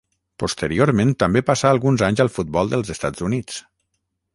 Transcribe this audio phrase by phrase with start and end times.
[0.43, 3.67] Posteriorment també passà alguns anys al futbol dels Estats Units.